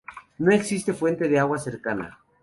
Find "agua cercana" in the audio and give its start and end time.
1.37-2.17